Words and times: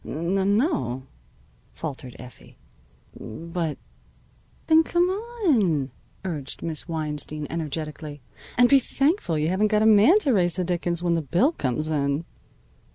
"N 0.03 0.57
no," 0.57 1.03
faltered 1.73 2.15
Effie, 2.17 2.57
"but" 3.15 3.77
"Then 4.65 4.81
come 4.81 5.03
on," 5.11 5.91
urged 6.25 6.63
Miss 6.63 6.87
Weinstein 6.87 7.45
energetically. 7.51 8.19
"And 8.57 8.67
be 8.67 8.79
thankful 8.79 9.37
you 9.37 9.49
haven't 9.49 9.67
got 9.67 9.83
a 9.83 9.85
man 9.85 10.17
to 10.21 10.33
raise 10.33 10.55
the 10.55 10.63
dickens 10.63 11.03
when 11.03 11.13
the 11.13 11.21
bill 11.21 11.51
comes 11.51 11.91
in." 11.91 12.25